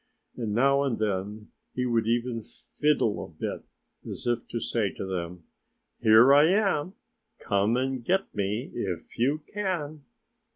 And 0.35 0.55
now 0.55 0.81
and 0.81 0.97
then 0.97 1.51
he 1.75 1.85
would 1.85 2.07
even 2.07 2.41
fiddle 2.41 3.23
a 3.23 3.39
bit, 3.39 3.63
as 4.09 4.25
if 4.25 4.47
to 4.47 4.59
say 4.59 4.91
to 4.95 5.05
them, 5.05 5.43
"Here 5.99 6.33
I 6.33 6.45
am! 6.45 6.93
Come 7.37 7.77
and 7.77 8.03
get 8.03 8.33
me 8.33 8.71
if 8.73 9.19
you 9.19 9.43
can!" 9.53 10.03